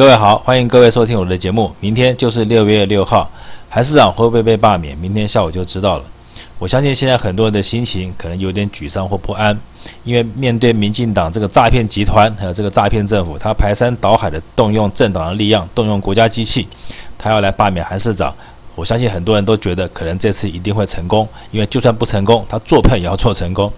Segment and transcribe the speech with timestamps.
[0.00, 1.70] 各位好，欢迎各位收听我的节目。
[1.78, 3.30] 明天就是六月六号，
[3.68, 4.96] 韩市长会不会被罢免？
[4.96, 6.04] 明天下午就知道了。
[6.58, 9.54] 我相信现在很多人的心情可能有点沮丧或不安，
[10.02, 16.66] 因为面对民进党这个诈骗集团还有这个诈骗政府，他排山倒海的动用政党的力量，动用国家机器，
[17.18, 18.34] 他要来罢免韩市长。
[18.76, 23.70] 我相信很多人都觉得可能这次一定会成功，因为就算不成功，他做票也要做成功。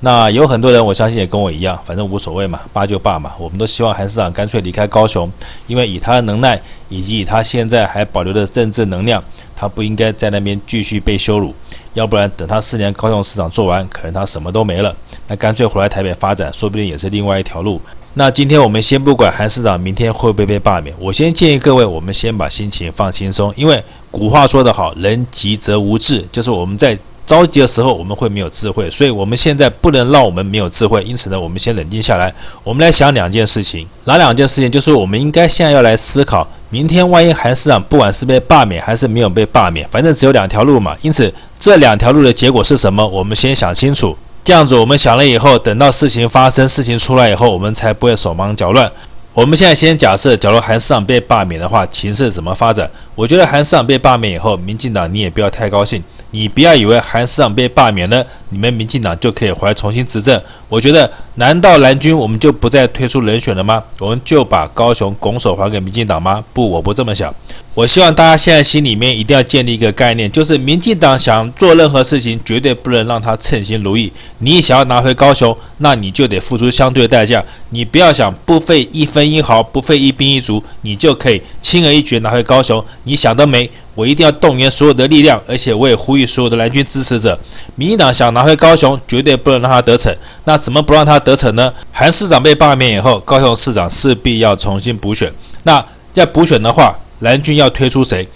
[0.00, 3.32] 那有很多人，我相信也跟我一样，反正无所谓嘛，罢就罢嘛。
[3.38, 5.28] 我们都希望韩市长干脆离开高雄，
[5.66, 6.60] 因为以他的能耐，
[6.90, 9.24] 以及以他现在还保留的政治能量，
[9.56, 11.54] 他不应该在那边继续被羞辱。
[11.94, 14.94] 要不然等他四年高雄市长做完，可能他什么都没了。
[15.28, 17.80] 那干脆回来台北发展，说不定也是另外一条路。
[18.12, 26.96] 那今天我们先不管韩市长明天会不会被罢免，我先建议各位，我们先把心情放轻松，因为古话说得好，人急则无智，就是我们在。
[27.26, 31.02] 着急的时候，我们会没有智慧，所以我们现在不能让我们没有智慧。
[31.02, 32.32] 因此呢，我们先冷静下来，
[32.62, 33.86] 我们来想两件事情。
[34.04, 34.70] 哪两件事情？
[34.70, 40.96] 就是我们应该现在要来思考，明天万一韩市长不管是被罢免还是没有被罢免，反正只有两条路嘛。
[41.02, 43.04] 因此，这两条路的结果是什么？
[43.06, 44.16] 我们先想清楚。
[44.44, 48.88] 这样子，我们想了以后，等到事情发生、事情出来以后，我们才不会手忙脚乱。
[49.34, 52.88] 我们现在先假设，假如韩市长被罢免的话，情势怎么发展？
[53.16, 56.02] 我觉得韩市长被罢免以后，民进党你也不要太高兴。
[56.36, 60.38] 你不要以为韩市长被罢免了，你们民进党就可以回来重新执政。
[60.68, 63.82] 我觉得，难道蓝军我们就不再推出人选了吗？
[63.98, 66.44] 我们就把高雄拱手还给民进党吗？
[66.52, 67.34] 不，我不这么想。
[67.72, 74.12] 我希望大家现在心里面一定要建立一个概念，就是民进党想做任何事情，绝对不能让他称心如意。
[74.40, 77.42] 你想要拿回高雄，那你就得付出相对的代价。
[77.70, 82.84] 你不要想不费一分一毫，不费一兵一卒，你就可以轻而易举拿回高雄。
[83.04, 83.70] 你想得美！
[83.96, 87.36] 我一定要动员所有的力量，而且我也呼吁所有的蓝军支持者，
[87.74, 90.14] 民进党想拿回高雄，绝对不能让他得逞。
[90.44, 91.72] 那怎么不让他得逞呢？
[91.90, 95.32] 韩市长被罢免以后，高雄市长势必要重新补选。
[95.64, 98.28] 那要补选的话，蓝军要推出谁？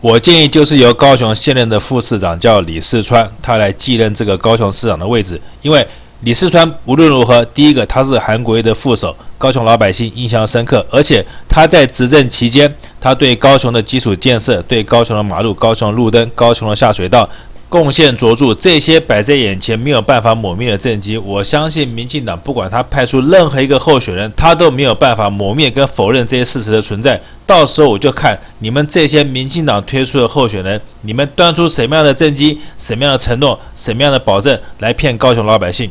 [0.00, 5.86] 我建议就是由高雄现任的副市长叫李世川，他来继任这个高雄市长的位置，因为。
[6.24, 17.28] 李四川无论如何，第一个他是韩国瑜的副手，高雄老百姓印象深刻，而且他在执政期间，他对高雄的基础建设、对高雄的马路、高雄路灯、高雄的下水道
[17.68, 27.20] 贡献卓著，这些摆在眼前没有办法抹灭的政绩，我相信民进党不管他派出任何一个候选人，他都没有办法抹灭跟否认这些事实的存在。
[27.44, 35.90] 到时候我就看你们这些民进党推出的候选人，你们端出什么样的政绩、什么样的承诺、什么样的保证来骗高雄老百姓。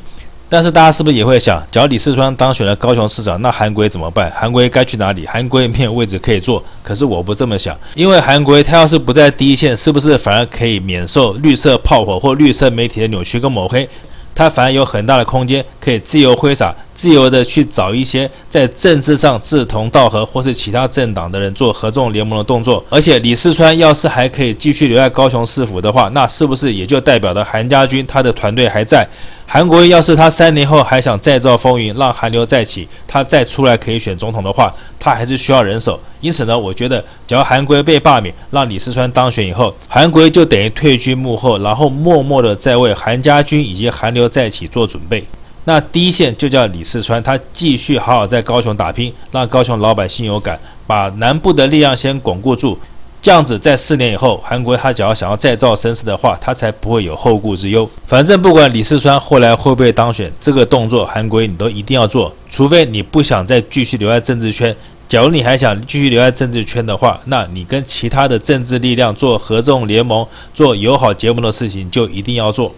[0.54, 4.30] 但是大家是不是也会想，假如李四川当选了高雄市长，那韩国怎么办？
[4.36, 5.26] 韩国该去哪里？
[5.26, 6.62] 韩国瑜没有位置可以坐。
[6.84, 13.88] 可是我不这么想，因为韩国他要是不在第一线，是不是反而可以免受绿色炮火或绿色媒体的扭曲跟抹黑？
[14.36, 22.84] 他反而有很大的空间，可以自由挥洒，自由的去找一些在政治上志同道合或是其他政党的人做合纵联盟的动作。
[22.90, 29.08] 而且李四川要是还可以继续留在高雄市府的话，那是不是也就代表着韩家军他的团队还在？
[29.54, 36.00] 韩国要是他三年后还想再造风云，让韩流再起，他再出来可以选总统的话，他还是需要人手。
[36.22, 45.22] 因此呢，我觉得，只要韩国被罢免，让李四川当选以后，韩国就等于退居幕后，然后默默的在为韩家军以及韩流再起做准备。
[45.66, 50.58] 那第一线就叫李四川，他继续好好在高雄打拼，让高雄老百姓有感，
[50.88, 52.80] 把南部的力量先巩固住。
[53.22, 57.88] 这样子，在四年以后，韩国他只要想要再造声势的话，他才不会有后顾之忧。
[58.08, 64.76] 反正不管李世川后来会不会当选，这个动作韩国你都一定要做，除非你不想再继续留在政治圈。
[65.08, 72.74] 假如你还想继续留在政治圈的话，那你跟其他的政治力量做合纵联盟、做友好结盟的事情，就一定要做。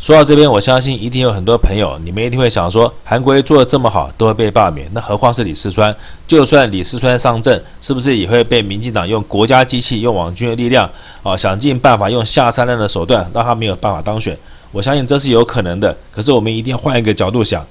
[0.00, 5.94] 说到这边，我相信一定有很多朋友，你们一定会想说，韩国做的这么好，都会被罢免，那何况是李四川？
[6.26, 10.88] 就算李四川上阵，是不是也会被民进党用国家机器、用网军的力量
[11.22, 14.34] 啊，想尽办法用下三滥的手段，让他没有办法当选？
[14.72, 15.94] 我相信这是有可能的。
[16.10, 17.62] 可是我们一定要换一个角度想，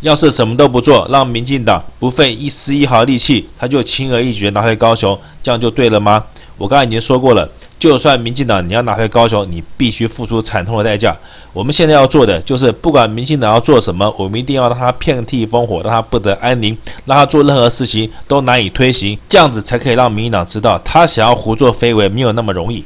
[0.00, 6.24] 要是什么都不做，让民进党不费一丝一毫力气，他就轻而易举拿回高雄，这样就对了吗？
[6.58, 7.48] 我刚才已经说过了。
[7.78, 11.16] 就算民进党你要拿回高雄，你必须付出惨痛的代价。
[11.52, 22.84] 我们现在要做的就是，不管民进党要做什么，我们一定要让他遍地烽火，让他不得安宁，让他做任何事情都难以推行，这样子才可以让民进党知道，他想要胡作非为没有那么容易。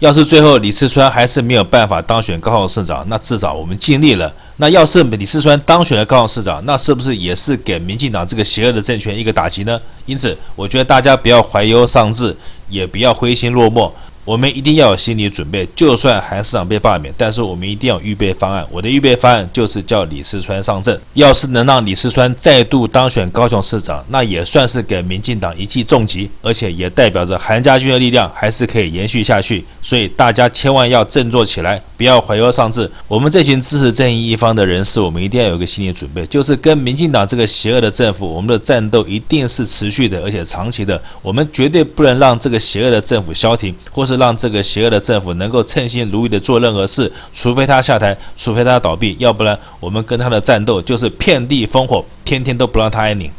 [0.00, 4.32] 要是最后李世川还是没有办法当选高雄市长，那至少我们尽力了。
[4.58, 9.80] 那要是李世川当选了高雄市长，那是不是也是给民进党这个邪恶的政权一个打击呢？
[10.06, 12.36] 因此，我觉得大家不要怀忧丧志，
[12.68, 13.90] 也不要灰心落寞。
[14.28, 18.62] 我们一定要有心理准备，就算韩市长被罢免，但是我们一定要预备方案。
[18.70, 21.00] 我的预备方案就是叫李世川上阵。
[21.14, 29.64] 要是能让李世川再度当选高雄市长，那也算是给民进党一记重击，而且也代表着韩家军的力量还是可以延续下去。
[29.80, 32.90] 所以大家千万要振作起来，不要怀忧丧志。
[33.06, 41.00] 我们这群支持正义一方的人士，我们一定要有个心理准备，就是跟民进党这个邪恶的政府，我们的战斗一定是持续的，而且长期的。
[41.22, 53.30] 我们绝对不能让这个邪恶的政府消停，或是让这个邪恶的政府能够称心如意的做任何事，除非他下台，除非他倒闭，要不然我们跟他的战斗就是遍地烽火，天天都不让他安宁。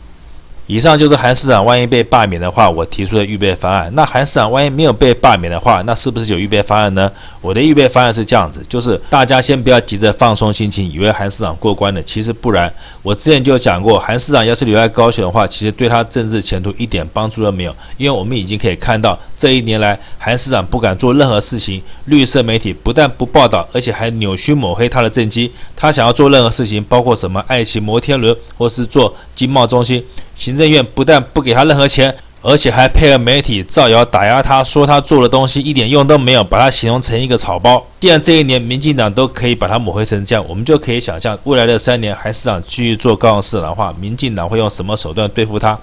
[0.70, 3.92] 以上就是韩市长万一被罢免的话，我提出的预备方案。
[3.96, 7.12] 那韩市长万一没有被罢免的话，那是不是有预备方案呢？
[7.42, 12.72] 我的预备方案是这样子，就是大家先不要急着放松心情，以为韩市长过关了，其实不然。
[13.02, 25.52] 我之前就讲过，韩市长要是留在高雄的话，其实对他政治前途一点帮助都没有，因为我们已经可以看到这一年来，韩市长不敢做任何事情，绿色媒体不但不报道，而且还扭曲抹黑他的政绩。
[25.76, 30.06] 他想要做任何事情，包括什么爱情摩天轮，或是做经贸中心。
[30.40, 37.86] 行政院不但不给他任何钱，而且还配合媒体造谣打压他，说他做的东西一点用都没有，把他形容成一个草包。
[38.00, 45.78] 既然这一年民进党都可以把他抹黑成这样，我们就可以想象未来的三年，还市长继续做高雄市长的话，民进党会用什么手段对付他？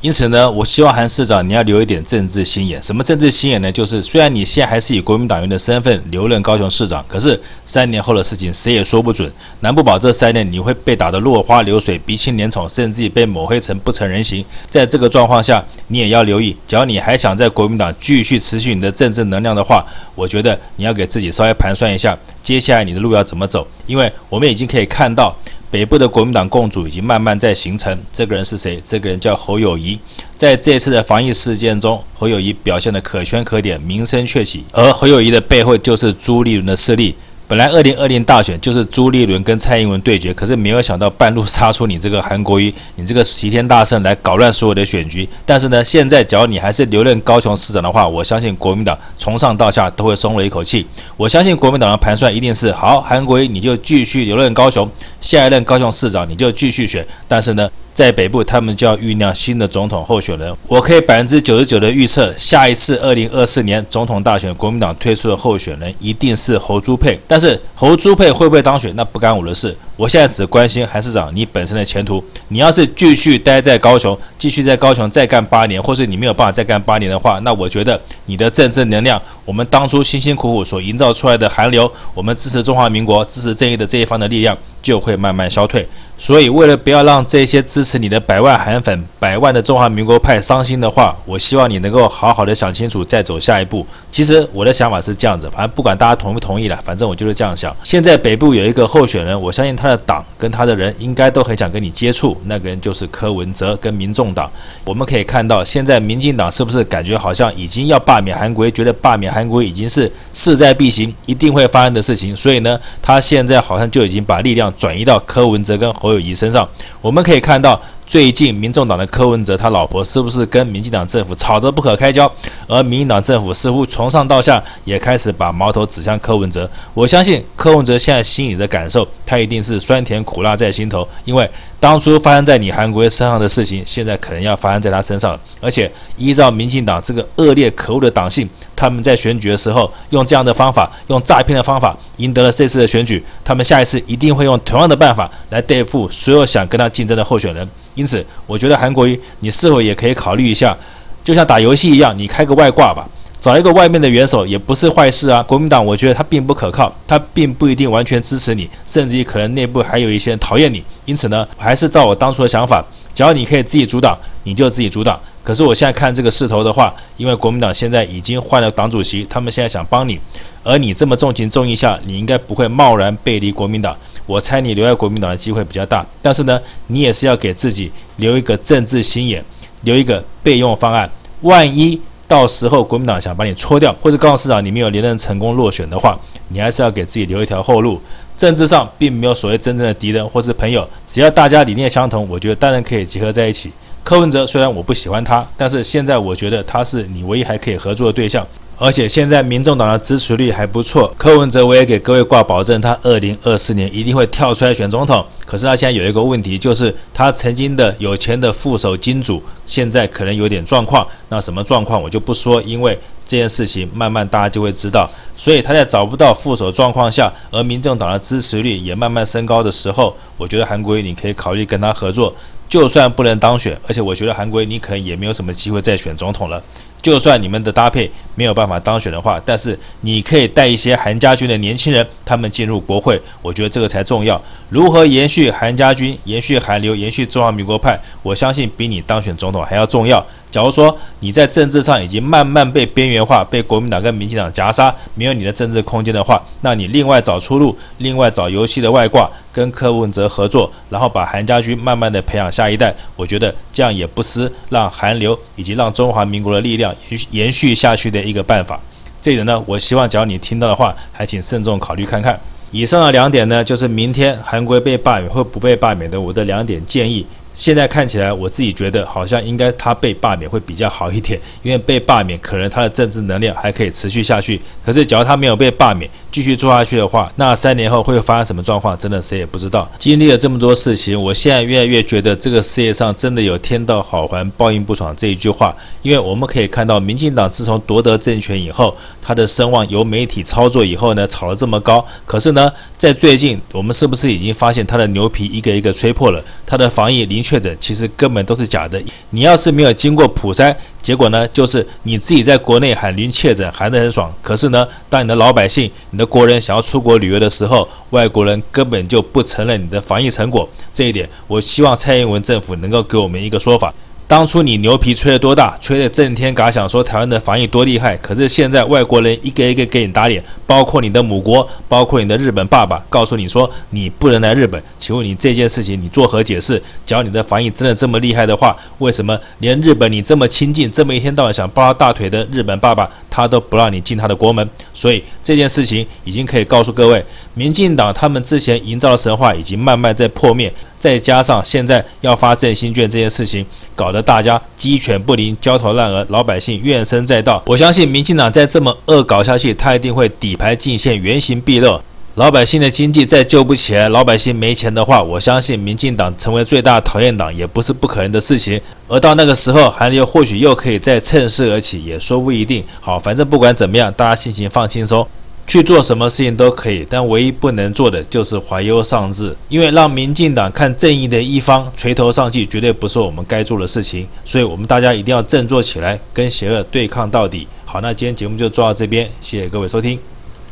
[0.00, 2.82] 因此呢，我希望韩市长你要留一点政治心眼。
[2.82, 3.70] 什么政治心眼呢？
[3.70, 9.30] 就是虽然你现在还是以国民党员的身份留任高雄市长，可是三年后的事情谁也说不准。
[9.60, 14.42] 难不保这三年你会被打得落花流水、鼻青脸肿，甚至被抹黑成不成人形。
[14.70, 23.68] 在这个状况下，你也要留意，只要你还想在国民党继续持续你的政治能量的话，我觉得你要给自己稍微盘算一下，接下来你的路要怎么走。
[23.84, 25.36] 因为我们已经可以看到。
[25.70, 27.96] 北部的国民党共主已经慢慢在形成。
[28.12, 28.80] 这个人是谁？
[28.84, 29.98] 这个人叫侯友谊。
[30.36, 34.64] 在这次的防疫事件中，侯友谊表现得可圈可点，名声鹊起。
[34.72, 37.14] 而侯友谊的背后就是朱立伦的势力。
[37.46, 45.28] 本来二零二零大选就是朱立伦跟蔡英文对决，可是没有想到半路杀出你这个韩国瑜，你这个齐天大圣来搞乱所有的选举。
[45.44, 50.86] 但是呢，现在只要你还是留任高雄市长的话，我相信国民党从上到下都会松了一口气。
[51.18, 54.88] 我相信国民党的盘算一定是好，韩国瑜你就继续留任高雄，
[55.20, 57.06] 下一任高雄市长你就继续选。
[57.28, 60.54] 但是呢，在北部，他们就要酝酿新的总统候选人。
[60.66, 67.18] 我可以百分之九十九的预测，下一次二零二四年总统大选，国民党推出的候选人一定是侯朱配。
[67.26, 69.76] 但是侯朱配会不会当选，那不干我的事。
[69.96, 72.24] 我现在只关心韩市长你本身的前途。
[72.48, 79.20] 你要是继续待在高雄，继续在高雄再干八年，或是你没有办法再干八年的话，那我觉得你的政治能量，
[79.50, 85.84] 我们当初辛辛苦苦所营造出来的寒流，我们支持中华民国、支持正义的这一方的力量，就会慢慢消退。
[86.16, 93.84] 所以，为了不要让这些支持你的百万韩粉、百万的中华民国派伤心的话，我希望你能够好好的想清楚，再走下一步。
[94.10, 97.74] 其实我的想法是这样子，反正不管大家同不同意了，反正我就是这样想。
[97.82, 104.48] 现在北部有一个候选人，我相信他的党跟他的人应该都很想跟你接触，那个人就是柯文哲跟民众党。
[104.84, 112.36] 我们可以看到，现在民进党是不是感觉好像已经要罢免韩国，觉得罢免韩韩国已经是势在必行，一定会发生的事情。
[112.36, 116.10] 所以呢，他现在好像就已经把力量转移到柯文哲跟侯。
[116.10, 116.68] 友谊身上，
[117.00, 122.28] 我们可以看到，最近民众党的柯文哲他老婆是不是跟民进党政府吵得不可开交？
[122.66, 126.68] 而民进党政府似乎从上到下也开始把矛头指向柯文哲。
[126.92, 131.48] 我相信柯文哲现在心里的感受，他一定是酸甜苦辣在心头，因为
[131.78, 135.38] 当初发生在你韩国身上的事情，现在可能要发生在他身上。
[135.60, 138.48] 而且依照民进党这个恶劣可恶的党性。
[138.80, 143.22] 他们在选举的时候用这样的方法，用诈骗的方法赢得了这次的选举。
[143.44, 147.68] 他们下一次一定会用同样的办法来对付所有想跟他竞争的候选人。
[147.94, 150.74] 因此，我觉得韩国瑜，你是否也可以考虑一下，
[151.22, 153.06] 就像打游戏一样，你开个外挂吧，
[153.38, 155.42] 找一个外面的元首也不是坏事啊。
[155.42, 160.82] 国民党，我觉得他并不可靠，他并不一定完全支持你，甚至于可能内部还有一些人讨厌你。
[161.04, 162.82] 因此呢，还是照我当初的想法，
[163.14, 165.20] 只要你可以自己组党，你就自己组党。
[165.42, 170.20] 可是我现在看这个势头的话，因为国民党现在已经换了党主席，他们现在想帮你，
[170.62, 173.96] 而你这么重情重义下，你应该不会贸然背离国民党。
[174.26, 179.42] 我猜你留在国民党的机会比较大，但是呢，你也是要给自己留一个政治心眼，
[179.82, 181.10] 留一个备用方案。
[181.40, 186.16] 万一到时候国民党想把你搓掉，或者高雄市长你没有连任成功落选的话，
[186.48, 188.00] 你还是要给自己留一条后路。
[188.36, 193.70] 政治上并没有所谓真正的敌人或是朋友，只要大家理念相同，我觉得当然可以结合在一起。
[194.02, 198.46] 柯文哲虽然我不喜欢他，但是现在我觉得他是你唯一还可以合作的对象。
[198.82, 201.14] 而且现在民众党的支持率还不错。
[201.18, 205.22] 柯文哲我也给各位挂保证，他二零二四年一定会跳出来选总统。
[205.44, 211.06] 可是他现在有一个问题，就是他曾经的有钱的副手金主，现在可能有点状况。
[211.28, 215.06] 那什么状况我就不说，因为这件事情慢慢大家就会知道。
[215.36, 222.34] 所以他在找不到副手状况下，而民众党的支持率也慢慢升高的时候，我觉得韩国瑜你可以考虑跟他合作。
[222.70, 226.62] 就算不能当选，而且我觉得韩国你可能也没有什么机会再选总统了。
[227.02, 234.40] 就算你们的搭配没有办法当选的话，但是你可以带一些韩家军的年轻人，他们进入国会，我觉得这个才重要。
[234.68, 240.24] 如何延续韩家军、延续韩流、延续中华民国派，我相信比你当选总统还要重要。
[240.50, 258.80] 假如说你在政治上已经慢慢被边缘化，被国民党跟民进党夹杀，没有你的政治空间的话，那你另外找出路，另外找游戏的外挂，跟柯文哲合作，然后把韩家军慢慢的培养下一代，我觉得这样也不失让韩流以及让中华民国的力量延延续下去的一个办法。
[259.22, 262.40] 这点呢，我希望只要你听到的话，还请慎重考虑看看。
[262.72, 267.26] 以上的两点呢，就是明天韩国被罢免或不被罢免的我的两点建议。
[267.60, 274.58] 现在看起来，我自己觉得好像应该他被罢免会比较好一点，因为被罢免可能他的政治能量还可以持续下去。
[274.82, 279.90] 可是，假如他没有被罢免，继续做下去的话，那三年后会发生什么状况，真的谁也不知道。
[279.98, 285.74] 经历了这么多事情，我现在越来越觉得这个世界上真的有“天道好还，报应不爽”这一句话。
[286.02, 292.04] 因为我们可以看到，民进党自从夺得政权以后，他的声望由媒体操作以后呢，炒得这么高。
[292.24, 296.42] 可是呢，在最近，我们是不是已经发现他的牛皮一个一个吹破了？
[296.64, 299.02] 他的防疫零确诊其实根本都是假的。
[299.30, 304.32] 你要是没有经过普筛，结果呢，就是你自己在国内喊零确诊，喊得很爽。
[304.42, 310.68] 可是呢，当你的老百姓、你的国人想要出国旅游的时候，外国人根本就不承认你的防疫成果。
[310.92, 313.92] 这一点，我希望蔡英文政府能够给我们一个说法。
[314.30, 318.16] 当初你牛皮吹得多大，吹得震天嘎响，说台湾的防疫多厉害。
[318.18, 324.80] 可是现在外国人一个一个给你打脸，包括你的母国，包括你的日本爸爸，告诉你说你不能来日本。
[324.96, 326.80] 请问你这件事情你作何解释？
[327.04, 334.70] 只要你的防疫真的这么厉害的话，为什么连日本你这么亲近、这么一天到晚想抱大腿的日本爸爸，他都不让你进他的国门？
[334.94, 340.72] 所以这件事情已经可以告诉各位，民进党他们之前营造的神话已经慢慢在破灭。
[341.00, 343.66] 再加上现在要发振兴券这件事情，
[343.96, 347.62] 搞得大家鸡犬不宁、焦头烂额，老百姓怨声载道。
[347.66, 352.00] 我相信民进党再这么恶搞下去，他一定会底牌尽现、原形毕露。
[352.36, 358.80] 老百姓的经济再救不起来，老百姓没钱的话，我相信民进党成为最大讨厌党也不是不可能的事情。
[359.08, 362.84] 而到那个时候，韩流或许又可以再趁势而起，也说不一定。
[363.00, 365.26] 好，反正不管怎么样，大家心情放轻松。
[365.70, 369.56] 去做什么事情都可以，但唯一不能做的就是怀忧丧志。
[369.68, 374.26] 因为让民进党看正义的一方垂头丧气，绝对不是我们该做的事情。
[374.44, 377.68] 所以，我们大家一定要振作起来，跟邪恶对抗到底。
[377.84, 380.29] 好，那今天节目就做到这边，谢谢各位收听。